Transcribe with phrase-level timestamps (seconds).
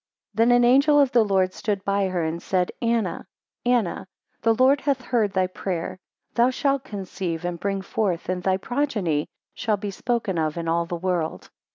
[0.33, 3.27] THEN an angel of the Lord stood by her and said, Anna,
[3.63, 4.07] Anna,
[4.41, 5.99] the Lord hath heard thy prayer;
[6.33, 10.87] thou shalt conceive and bring forth, and thy progeny shall be spoken of in all
[10.87, 11.51] the world.